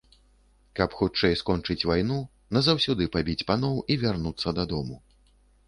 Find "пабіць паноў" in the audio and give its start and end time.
3.19-3.79